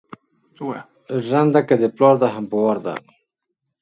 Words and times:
جرنده 1.27 1.61
که 1.67 1.75
دا 1.81 1.89
پلار 1.95 2.15
ده 2.21 2.27
هم 2.35 2.45
په 2.51 2.57
وار 2.63 2.77
ده 2.85 2.93